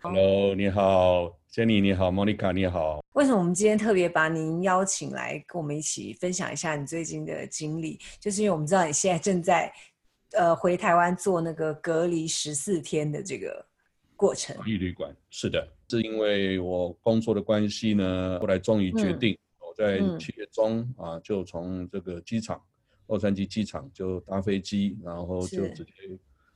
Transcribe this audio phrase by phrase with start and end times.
[0.00, 3.04] Hello，你好，Jenny，你好，Monica，你好。
[3.14, 7.98] 为什么我们今天特别把您邀请来跟我们一起分享一下你最近的经历？
[8.20, 9.72] 就是因为我们知道你现在正在
[10.34, 13.66] 呃回台湾做那个隔离十四天的这个
[14.14, 14.54] 过程。
[14.54, 22.62] 防疫旅馆是的，是因为我工作的关系呢，后来终于决定，嗯、我在七月中、嗯、啊就从这个机场
[23.08, 25.92] 洛杉矶机场就搭飞机，然后就直接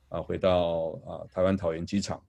[0.07, 2.23] 啊回到啊台湾桃园机场啊。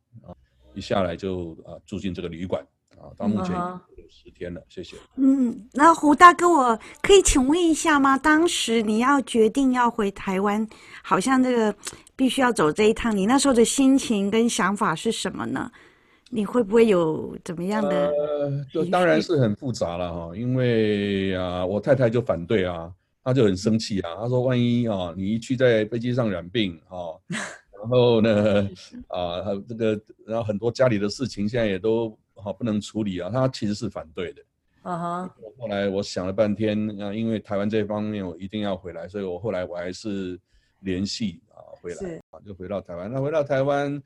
[0.75, 2.65] 一下来就啊住进这个旅馆
[2.99, 4.97] 啊，到目前有十天了，谢谢。
[5.17, 8.17] 嗯，那胡大哥，我可以请问一下吗？
[8.17, 10.67] 当时你要决定要回台湾，
[11.03, 11.75] 好像这个
[12.17, 15.71] 必须要走这一趟，你那时候的心情跟想法是什么呢？
[16.31, 18.09] 你会不会有怎么样的？
[18.09, 22.91] 呃，就当然是很复杂了哈，因为啊，我太太就反对啊，
[23.23, 27.15] 她就很生气啊，她说万一啊，你一去在飞机上染病啊。
[27.85, 28.71] 然后呢，
[29.09, 33.29] 啊，这个，然后很多家里的事情现在也都好不能处理啊。
[33.29, 34.43] 他其实是反对的。
[34.81, 35.37] 啊哈。
[35.59, 40.41] 后来我想了半天啊，因为台湾这方面我一定要回来，所以我后来我还是
[40.81, 43.13] 联系啊回来啊，就回到台湾。
[43.13, 44.03] 那回到台湾，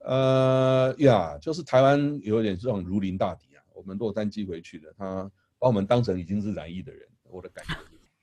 [0.00, 3.62] 呃呀，就是台湾有点这种如临大敌啊。
[3.74, 7.74] 我们洛杉矶回去的，他把我们当成已经是染疫的人，我的感觉。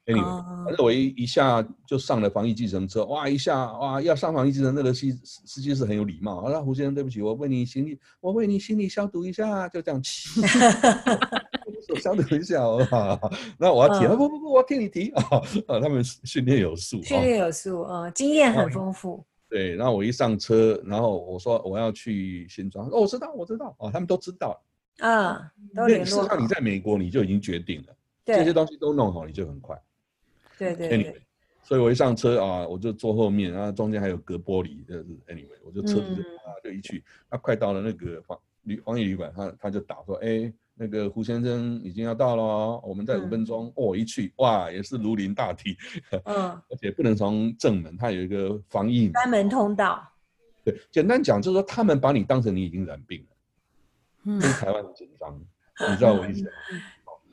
[0.10, 6.42] Anyway，反正我一一下就上了防疫计程车，哇，一下哇要上防疫计程，那个司司机是很有礼貌。
[6.42, 10.42] 好了，胡先生，对不起，我为你行李，我为你行李消毒一下，就这样骑，
[11.88, 12.80] 手 消毒一下哦。
[13.58, 15.24] 那我要提，不不不，我要替你提啊。
[15.68, 19.23] 啊，他们训练有素，训练有素，啊，经验很丰富。
[19.50, 24.60] 对，然后我一上车，然后我说我要去新庄，哦，我知道，我知道，啊，他们都知道。
[25.00, 26.06] 啊，都联络。
[26.06, 29.80] 事实上，你在美国你就已经决定了，这些东西都弄好，你就很快。
[30.60, 31.16] 对对，对，anyway,
[31.64, 43.68] 所以我一上车啊，我就坐后面，然后中间还有隔玻璃，就是 anyway，我就车子就啊就一去，他、嗯、快到了那个防旅防疫旅馆，他他就打说，哎，那个胡先生已经要到了，我们在五分钟。
[43.68, 45.78] 嗯、哦，一去哇，也是如临大敌，
[46.26, 50.06] 嗯， 而且不能从正门，他有一个防疫单门通道。
[50.64, 53.28] 对，简单讲就是说，他们把你当成你已经染病了，
[54.26, 55.39] 嗯，台湾很紧张，
[55.89, 56.52] 你知道我意思吗？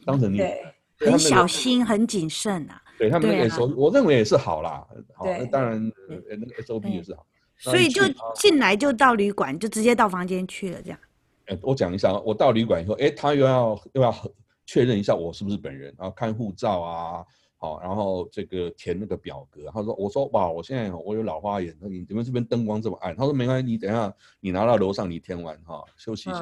[0.04, 0.64] 当成你对，
[1.00, 2.82] 很小心，很谨慎啊。
[2.98, 4.86] 对他们的 SOP，我认为也是好啦。
[5.14, 7.26] 好，那当然，那个 SOP 也是好。
[7.58, 8.02] 所以就
[8.34, 10.98] 进来就到旅馆，就直接到房间去了，这样。
[11.46, 14.14] 哎，我讲一下，我到旅馆以后，哎，他又要又要
[14.66, 17.24] 确认一下我是不是本人，然后看护照啊，
[17.56, 19.70] 好，然后这个填那个表格。
[19.72, 23.16] 他说，我说哇，我现在我有老花眼，那你你们这边灯光这么暗？
[23.16, 26.40] 他说没关系，你等一下你拿到楼上你填完哈，休息一下。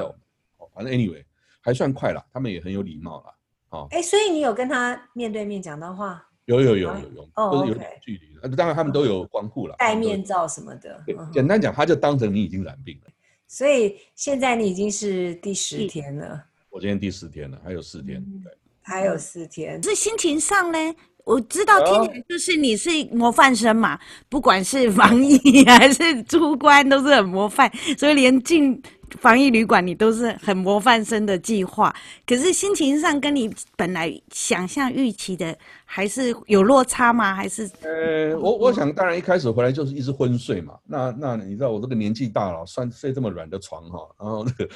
[0.56, 1.22] 好，反正 anyway
[1.60, 3.34] 还算快啦，他们也很有礼貌啦。
[3.68, 6.26] 好，哎，所以你有跟他面对面讲到话？
[6.46, 8.56] 有有有有有，都是有点距离的。
[8.56, 11.02] 当然他们都有光护了，戴面罩什么的。
[11.06, 13.10] 对，简单讲，他就当成你已经染病了。
[13.46, 16.44] 所以现在你已经是第十天了。
[16.70, 18.22] 我今天第十天了，还有四天。
[18.42, 19.80] 对，还有四天。
[19.80, 20.78] 这心情上呢，
[21.24, 23.98] 我知道听起来就是你是模范生嘛，
[24.28, 28.82] 不管是防疫 还是出关都是很模范，所以连进。
[29.20, 31.94] 防疫旅馆，你都是很模范生的计划，
[32.26, 37.32] 可是心情上跟你本来想象预期的还是有落差吗？
[37.32, 37.70] 还是？
[37.82, 40.74] 呃，我我想，当然一开始回来就是一直昏睡嘛。
[40.84, 44.68] 那那你知道我这个年纪大了，算睡这么软的床哈，然后那 个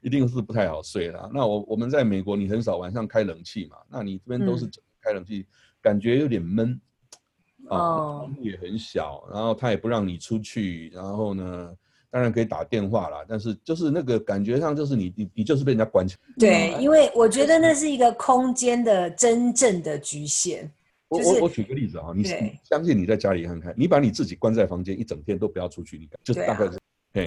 [0.00, 1.30] 一定是不太好睡了。
[1.34, 4.64] 那我我们在美国，你很少晚上开冷气嘛，那你这边都是
[5.02, 5.46] 开冷气，嗯、
[5.84, 6.80] 感觉有点闷
[7.68, 11.76] 啊，哦、也很小，然后他也不让你出去，然后呢？
[12.10, 16.20] 当然可以打电话啦，但是就是那个感觉上，就是你你你就是被人家关起来。
[16.38, 20.70] 对，因为我觉得那是一个空间的真正的局限。
[21.08, 22.22] 我我我举个例子啊，你
[22.62, 26.78] 相信你在家里看看，你把你自己关在房间一整天都不要出去，你就是大概是。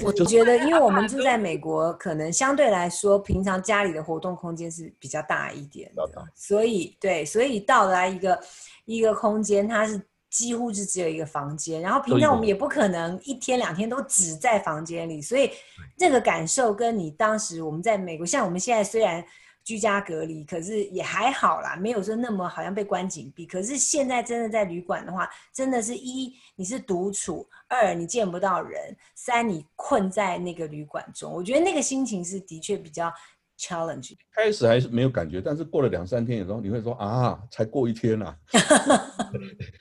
[0.03, 8.39] 我觉得，因为我们住在美国，可能相对来说，平常家里的活动空间是比较大一点的，所以对，所以到来一个
[8.85, 10.01] 一个空间，它是。
[10.29, 15.49] 几乎是只有一个房间，然后平常我们也不可能一天两天都只在房间里，所以
[15.97, 19.23] 这个感受跟你当时我们在美国，像我们现在虽然
[19.67, 23.45] 居家隔离，可是也还好啦，没有说那么好像被关紧闭。
[23.45, 33.11] 可是现在真的在旅馆的话，真的是一你是独处，二你见不到人，三你困在那个旅馆中，我觉得那个心情是的确比较。
[33.59, 38.37] challenge 开始还是没有感觉，但是过了两三天以后，你会说啊，才过一天 呐、啊，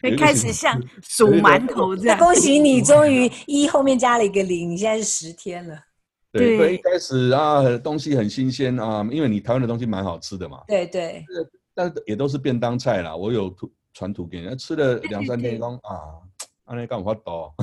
[0.02, 2.16] 会开始像数馒头这样。
[2.18, 5.78] 恭喜你，终于一后面加了一个零，你现在是十天了。
[6.38, 10.62] 对，对，一开始啊，东西很新鲜啊，因为你台湾的东西蛮好吃的嘛。
[10.66, 11.24] 对对。
[11.74, 13.54] 但也都是便当菜啦，我有
[13.92, 16.16] 传图给你，吃了两三天，刚啊，
[16.64, 17.54] 阿内干我多。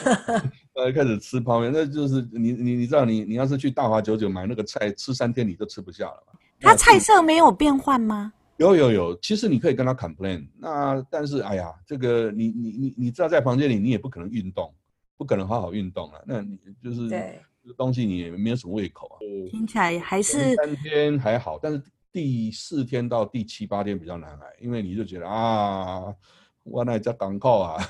[0.74, 6.38] 呃，开始吃泡面，那就是你你你知道，你你要是去大华九九买那个菜，吃三天你都吃不下了嘛。
[6.60, 8.32] 他菜色没有变换吗？
[8.56, 10.46] 有有有，其实你可以跟他 complain。
[10.58, 14.72] 那但是哎呀，这个你你你你知道，在房间里你也不可能运动，
[15.18, 16.24] 不可能好好运动了。
[16.26, 17.38] 那你就是对
[17.76, 19.16] 东西你也没有什么胃口啊。
[19.50, 21.82] 听起来还是三天还好，但是
[22.12, 26.14] 第四天到第七八天比较难挨，因为你就觉得啊，
[26.62, 27.76] 我那在港口啊。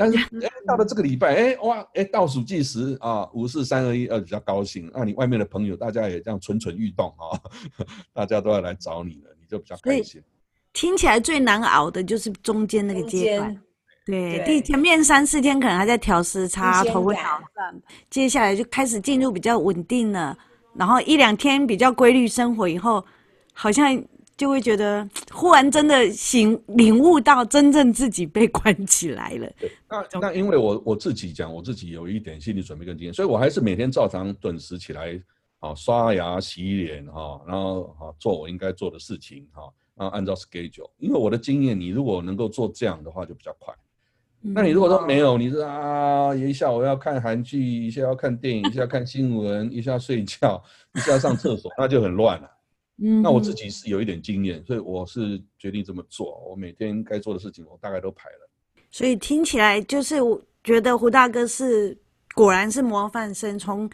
[0.00, 4.88] 但是哎，到了这个礼拜，哎哇，哎倒数计时啊，五四三二一，呃，比较高兴。
[4.94, 7.34] 那你外面的朋友，大家也这样蠢蠢欲动啊，
[8.14, 10.22] 大家都要来找你了，你就比较开心。
[10.72, 13.60] 听起来最难熬的就是中间那个阶段，
[14.08, 20.36] 对，第前面三四天可能还在调时差、头昏脑胀，接下来就开始进入比较稳定了，
[20.74, 23.04] 然后一两天比较规律生活以后，
[23.52, 24.02] 好像。
[24.38, 29.52] 就会觉得忽然真的醒领悟到真正自己被关起来了。
[29.88, 35.20] 那那因为我我自己讲，我自己有一点心理准备跟经验，所以我还是每天照常准时起来，
[35.58, 39.62] 啊刷牙洗脸哈，然后啊做我应该做的事情哈，
[39.96, 40.88] 然后按照 schedule。
[40.98, 43.74] 因为我的经验，你如果能够做这样的话，就比较快。
[44.40, 50.62] 那你如果说没有，你说啊一下我要看韩剧，一下要看电影，一下看新闻，一下睡觉，
[50.94, 52.50] 一下要上厕所，那就很乱了。
[53.02, 56.40] 嗯，那我自己是有一点经验，所以我是决定这么做。
[56.48, 58.48] 我每天该做的事情，我大概都排了。
[58.90, 61.96] 所以听起来就是，我觉得胡大哥是
[62.34, 63.88] 果然是模范生，从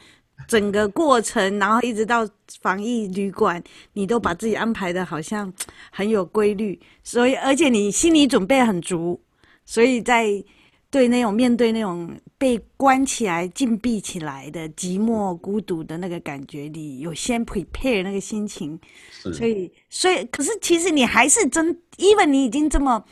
[0.48, 2.26] 整个过程，然后一直到
[2.60, 3.62] 防疫旅馆，
[3.92, 5.52] 你都把自己安排的好像
[5.90, 6.80] 很有规律。
[7.02, 9.20] 所以，而且你心理准备很足，
[9.64, 10.44] 所以在。
[10.90, 12.08] 对那种面对那种
[12.38, 18.78] 被关起来、禁闭起来的寂寞、孤独的那个感觉，你有先 prepare 那个心情，
[19.10, 23.04] 所以，所以，可是其实你还是真，even 你已经这么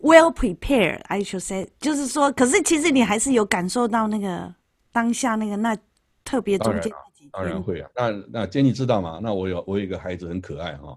[0.00, 4.54] well prepared，I should say，就是说，可是其实你还是有感受到那个
[4.92, 5.76] 当下那个那
[6.22, 6.92] 特别中间
[7.32, 7.90] 当然，会啊。
[7.96, 9.18] 那那 Jenny 知道吗？
[9.20, 10.96] 那我有我有一个孩子很可爱哈。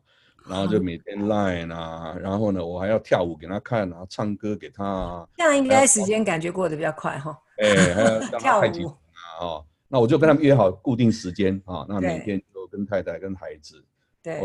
[0.51, 5.27] 然后就每天 line 啊，然后呢，我还要跳舞给他看啊，唱歌给他啊。
[5.38, 7.38] 这样应该时间感觉过得比较快哈。
[7.57, 13.81] 哎，还要 跳舞啊，哦，那我就跟他们约好固定时间啊，那每天就跟太太跟孩子，
[14.21, 14.42] 对，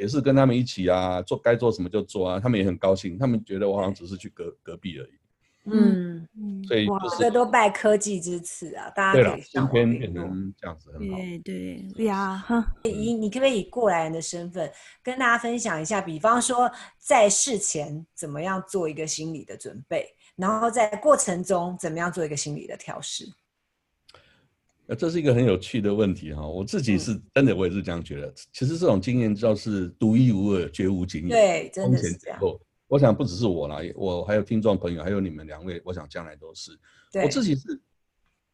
[0.00, 5.10] 也是跟他们一起啊，做该做什么就做啊，他们也很高兴，他们觉得我好像只是去隔隔壁而已。
[5.68, 11.16] 嗯嗯，所以就是这都拜科技之赐啊，大家可以今天变成这样子很好。
[11.44, 12.44] 对对呀，
[12.84, 14.70] 以你可不可以以过来人的身份
[15.02, 16.00] 跟大家分享一下？
[16.00, 23.26] 比方说在事前怎么样做一个心理的准备，然后在过程中怎么样做一个心理的调试？
[24.88, 26.46] 呃，这是一个很有趣的问题哈。
[26.46, 28.32] 我自己是真的，我也是这样觉得。
[28.52, 31.28] 其实这种经验就是独一无二、绝无仅有。
[31.30, 32.38] 对，真的是这样。
[32.88, 36.70] 我想不只是我啦，我还有听众朋友，还有你们两位，我想将来都是。
[37.10, 37.80] 对我自己是，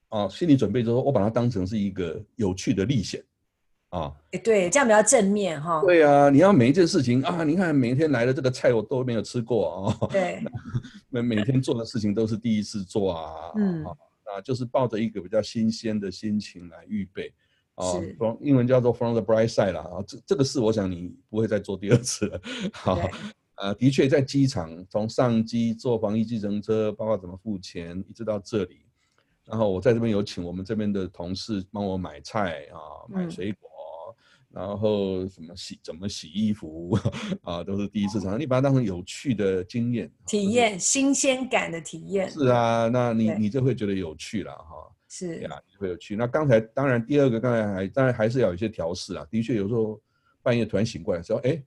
[0.08, 3.22] 啊，心理准备就是说我把它当成是一个有趣的历险，
[3.90, 4.10] 啊，
[4.42, 5.82] 对，这样比较正面哈。
[5.82, 10.42] 对啊，你要每一件事情啊，你看每一天来的这个菜我都没有吃过啊，对，
[11.10, 17.34] 那每天做的事情都是第一次做啊，嗯，啊，就是抱着一个比较新鲜的心情来预备，
[17.74, 17.84] 啊，
[18.18, 22.40] 从英文叫做 from the bright side 啦，啊，这这个事我想你不会再做第二次了，
[22.72, 22.98] 好。
[23.56, 28.80] 啊，的确，在机场从上机坐防疫计程车，包括怎么付钱，一直到这里。
[29.44, 33.68] 然后我在这边有请我们这边的同事帮我买菜啊，买水果，
[34.08, 36.96] 嗯、然后什么洗怎么洗衣服
[37.42, 38.38] 啊，都是第一次尝试。
[38.38, 42.30] 你把它当成有趣的经验，体验、新鲜感的体验。
[42.30, 44.90] 是啊，那你你就会觉得有趣了哈。
[45.08, 46.16] 是呀，你会有趣。
[46.16, 49.26] 那刚才当然第二个刚才还当然还是要有一些调试啊。
[49.30, 50.00] 的确有时候
[50.40, 51.62] 半夜突然醒过来说，哎。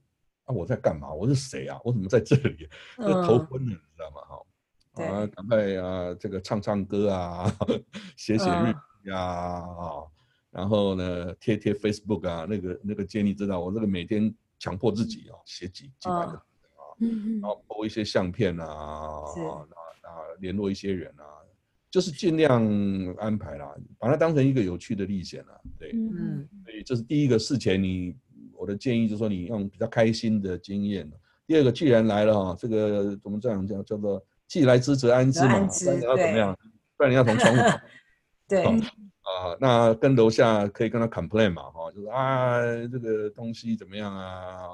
[0.45, 1.11] 啊，我在干嘛？
[1.11, 1.79] 我是谁啊？
[1.83, 2.69] 我怎么在这里？
[2.97, 4.21] 就头昏了，你知道吗？
[4.21, 4.45] 哈、
[4.97, 7.51] 嗯，啊，赶快啊，这个唱唱歌啊，
[8.15, 8.73] 写写日
[9.03, 9.63] 记啊，
[10.51, 16.41] 然后呢，贴贴 Facebook 啊，那个那个建议知道，我这个每天强迫自己啊，写几几百个啊，
[16.99, 19.65] 嗯、然后播一些相片啊，是啊，
[20.01, 20.09] 啊，
[20.39, 21.25] 联络一些人啊，
[21.89, 22.63] 就是尽量
[23.17, 28.15] 安排啦，把它当成一个有趣的历险啊，对，嗯，所以这是第一个事前你。
[28.65, 31.07] 我的建议就是说，你用比较开心的经验。
[31.45, 34.19] 第二个，既然来了哈，这个我们这样叫叫做
[34.49, 36.57] “既来之则安之”嘛，不然你要怎么样？
[36.97, 37.79] 不然你要从窗户。
[38.49, 38.65] 对。
[38.65, 42.59] 啊，那跟楼下可以跟他 complain 嘛，哈，就是啊，
[42.91, 44.69] 这个东西怎么样啊？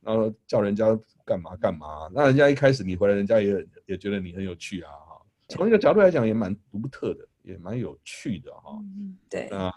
[0.00, 0.86] 然后叫人家
[1.24, 2.10] 干嘛干嘛？
[2.12, 5.22] 那人家一开始你回来，人家也也觉得你很有趣啊，哈。
[5.48, 8.76] 从一个角度来讲，也蛮独特的，也蛮有趣的哈。
[8.82, 9.46] 嗯，对。
[9.52, 9.72] 那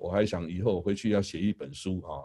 [0.00, 2.24] 我还想以后回去要写一本书哈。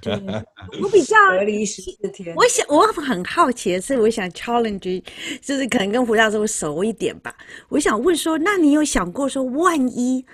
[0.00, 0.12] 对，
[0.80, 2.34] 我比较隔离十四天。
[2.36, 5.02] 我想我很好奇的是，我想 challenge，
[5.42, 7.34] 就是可能跟胡教授熟一点吧。
[7.68, 10.24] 我想问说，那你有想过说，万一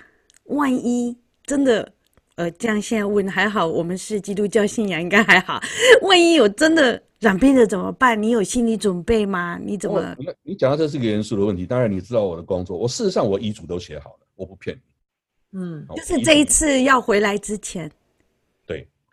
[0.44, 1.90] 万一真的
[2.34, 5.58] 呃，这样现在问还好，我们是基督教信仰，应该还好。
[6.02, 8.22] 万一有真的染病了怎么办？
[8.22, 9.58] 你有心理准备吗？
[9.64, 10.00] 你怎么？
[10.00, 11.64] 哦、你讲到这是个严肃的问题。
[11.64, 15.58] 当然你知道我的工作，我事实上我遗嘱都写好了，我不骗你。
[15.58, 17.90] 嗯，就是这一次要回来之前。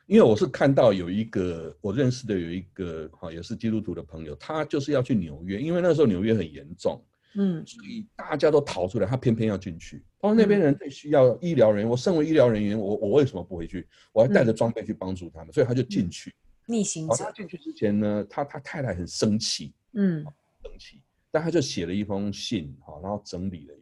[0.08, 0.16] 对。
[0.16, 7.04] 因为我是看到有一个我认识的有一个哈也是基督徒的朋友，他就是要去纽约，因为那时候纽约很严重，
[7.36, 10.04] 嗯，所以大家都逃出来，他偏偏要进去。
[10.20, 13.88] 他说那边人最需要医疗人员，我身为医疗人员，我我为什么不回去？
[14.12, 16.34] 我还带着装备去帮助他们，所以他就进去。
[16.66, 17.24] 逆行者。
[17.24, 20.24] 他进去之前呢，他他太太很生气，嗯，
[20.64, 23.74] 生气，但他就写了一封信，哈，然后整理了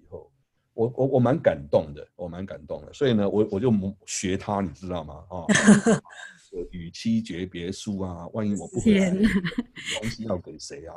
[0.82, 3.72] 我我我蛮感动的，我蛮感动的，所以呢，我我就
[4.06, 5.24] 学他，你知道吗？
[5.30, 5.46] 啊，
[6.72, 10.96] 与妻诀别书啊，万一我不回来，东西要给谁啊？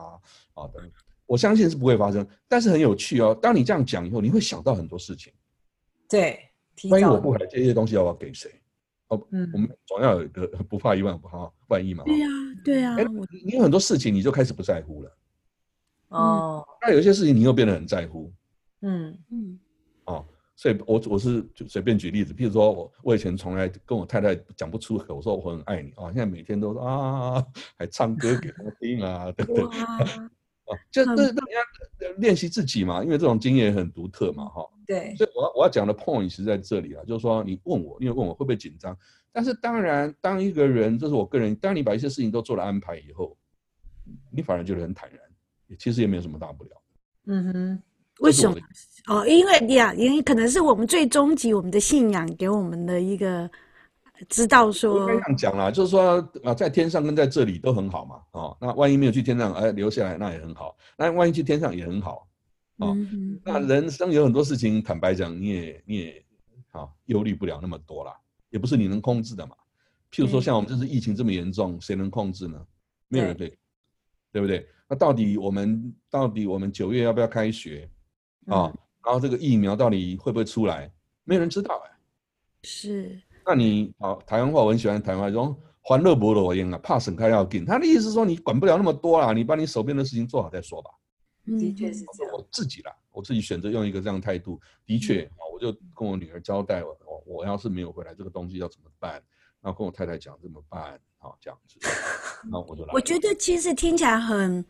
[0.55, 0.91] 啊，等，
[1.27, 3.39] 我相信是不会发生，但是很有趣哦。
[3.43, 5.31] 当你这样讲以后，你会想到很多事情。
[6.09, 6.41] 对，
[6.89, 8.51] 万一我不回来，这些东西要不要给谁？
[9.09, 12.05] 哦，嗯，我们总要有一个不怕一万，不怕万一嘛。
[12.05, 12.29] 对呀，
[12.65, 12.97] 对呀。
[12.97, 13.05] 哎，
[13.45, 15.19] 你有很多事情，你就开始不在乎了。
[16.09, 18.33] 哦，那有些事情你又变得很在乎。
[18.81, 19.54] 嗯嗯。
[20.55, 27.45] 哦，所以我我是就随便举例子，譬如说我我以前从来跟我太太讲不出口，我说我很爱你啊，现在每天都说啊，
[27.77, 29.65] 还唱歌给他听啊， 对不对？
[30.65, 34.67] 啊，就是让人家练习自己嘛，因为这种经验很独特嘛，哈。
[34.87, 35.15] 对。
[35.17, 38.97] 所以我要我要讲的 point 是在这里啊，就是说你问我，因为问我会不会紧张，
[39.33, 43.37] 但是当然，当一个人，这是我个人，当你把一些事情都做了安排以后，
[44.31, 45.21] 你反而觉得很坦然，
[45.79, 46.71] 其实也没有什么大不了。
[47.27, 47.83] 嗯哼。
[48.21, 48.57] 为什么？
[49.07, 53.51] 哦，因为呀，因为可能是我们最终极，我们的信仰给我们的一个
[54.29, 55.07] 知道说。
[55.07, 60.77] 这样讲啦，就是说啊，在天上跟在这里都很好嘛，哦，那万一没有去天上，哎，留下来那也很好。
[60.97, 62.27] 那万一去天上也很好，
[62.79, 66.25] 哦，嗯、那人生有很多事情，坦白讲，你也你也
[66.71, 68.17] 啊忧虑不了那么多啦，
[68.49, 69.55] 也不是你能控制的嘛。
[70.11, 72.59] 譬如说，像我们这次疫情这么严重，谁能控制呢？
[73.09, 73.59] 没有人对，
[74.33, 74.67] 对不对？
[74.89, 77.87] 那到底我们到底我们九月要不要开学？
[78.47, 80.91] 啊、哦，然后这个疫苗到底会不会出来？
[81.25, 81.91] 没有人知道哎。
[82.63, 83.21] 是。
[83.47, 87.65] 那你好，台湾话我很喜欢台湾话，说“欢乐不乐焉啊，怕省开要紧”。
[87.67, 90.91] 他的意思是说，你管不了那么多啦，你把你手边的事情做好再说吧。
[91.45, 92.33] 的确是这样。
[92.33, 94.59] 我自己啦，我自己选择用一个这样态度。
[94.87, 96.97] 的确啊，我就跟我女儿交代，我
[97.27, 99.23] 我要是没有回来，这个东西要怎么办？
[99.61, 100.99] 然后跟我太太讲怎么办？
[101.19, 101.79] 好，这样子。
[102.51, 102.95] 那我就来。
[102.95, 104.65] 我觉得其实听起来很。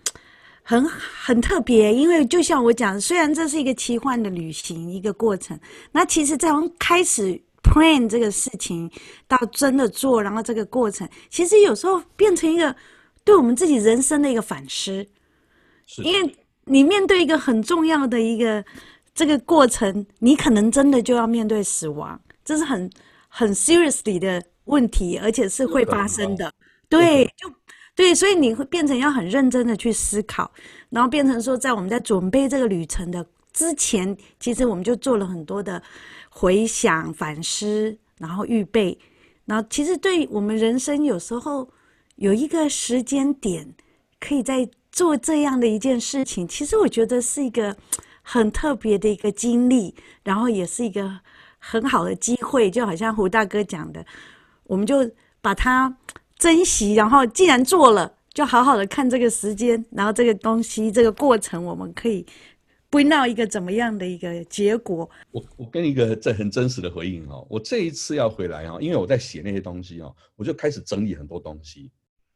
[0.67, 5.59] 很很特别，因为就像我讲，虽然这是一个奇幻的旅行，一个过程，
[5.93, 8.91] 那其实在我们开始 plan 这个事情
[9.29, 12.75] 到真的做，然后这个过程，其实有时候变成一个
[13.25, 15.07] 对我们自己人生的一个反思。
[15.87, 18.65] 是，因为你面对一个很重要的一个
[19.15, 22.91] 这个过程，你可能真的就要面对死亡，这是很
[23.29, 26.51] 很 seriously 的问题，而且是会发生的。
[26.89, 27.53] 对，就。
[27.97, 30.51] 对，所以你会变成要很认真的去思考，
[30.91, 35.81] 然后变成说，在我们在准备这个旅程的之前，其实我们就做了很多的
[36.29, 38.99] 回想、反思，然后预备，
[39.45, 41.71] 然后其实对我们人生有时候
[42.17, 43.73] 有一个时间点，
[44.19, 47.77] 可以在做这样的一件事情，其实我觉得是一个
[48.23, 51.21] 很特别的一个经历，然后也是一个
[51.61, 54.05] 很好的机会，就好像胡大哥讲的，
[54.65, 55.09] 我们就
[55.41, 55.97] 把它。
[56.45, 62.27] 珍惜，然后既然做了，就好好的看这个时间，然后这个东西，这个过程，我们可以
[62.91, 65.09] 不闹一个怎么样的一个结果。
[65.31, 71.91] 我我跟一个这很真实的回应哦，我这一次要回来啊，因为我在写那些东西哦，我就开始整理很多东西，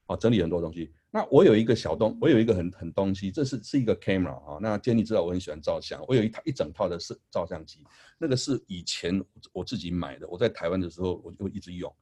[0.06, 0.90] 啊，整理很多东西。
[1.10, 4.58] 那我有一个小东，我有一个很很东西，这是是一个 camera 啊。
[4.58, 7.84] 那 Jenny 知道我很喜欢照相，我有一套一整套的是照相机，
[8.16, 9.22] 那个是以前
[9.52, 11.94] 我自己买的，我在台湾的时候我就一直用。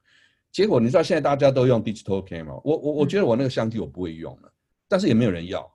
[0.51, 4.51] 结果你知道现在大家都用 digital camera，我我我觉得我那个相机我不会用了，
[4.87, 5.71] 但是也没有人要，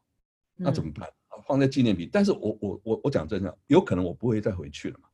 [0.57, 1.09] 那怎么办？
[1.47, 2.09] 放在纪念品。
[2.13, 5.09] 但是我我我我讲真的，有可能我不会再回去了嘛，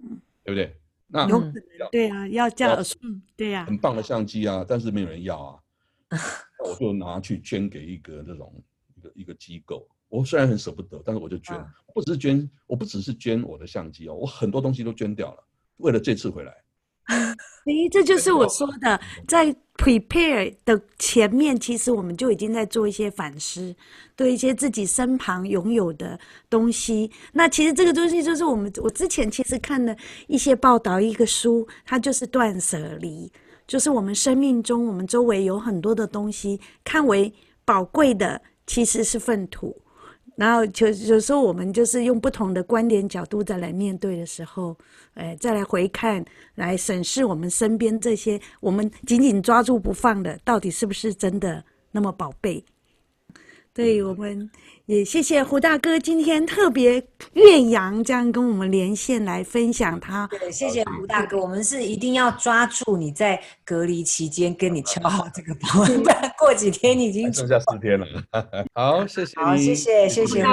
[0.00, 0.76] 嗯，对不对？
[1.06, 1.54] 那有可能
[1.90, 5.60] 对啊，要叫嗯，对呀，很棒的相机啊，但是没有人要啊，
[6.64, 8.62] 我就拿去捐给一个这种
[8.94, 9.88] 一个一个机构。
[10.08, 11.58] 我虽然很舍不得，但是我就捐，
[11.94, 15.44] 不只是捐，我不只是捐我的相机哦，我很多东西都捐掉了，
[15.78, 16.54] 为了这次回来。
[17.66, 23.74] 诶，这就是我说的，在 prepare 的前面，其实我们就已经在做一些反思，
[24.16, 26.18] 对一些自己身旁拥有的
[26.50, 27.10] 东西。
[27.32, 29.96] 那其实这个东西就是我们，我之前其实看的
[30.26, 33.30] 一些报道，一个书，它就是断舍离。
[33.66, 37.32] 就是我们生命中我们周围有很多的东西，看为
[37.64, 39.76] 宝贵的其实是粪土。
[40.38, 44.76] 然后就有时候我们就是用不同的观点角度再来面对的时候，
[45.14, 52.64] 哎，再来回看，来审视我们身边这些我们紧紧抓住不放的，到底是不是真的那么宝贝？
[53.78, 54.50] 对，我们
[54.86, 57.00] 也谢谢胡大哥今天特别
[57.34, 60.26] 岳阳这样跟我们连线来分享他。
[60.26, 68.04] 对，谢谢胡大哥，我们是一定要抓住你在隔离期间跟你敲好这个包， 不然过几天你已经剩下四天了。
[68.74, 70.44] 好，谢谢，好，谢谢，谢谢。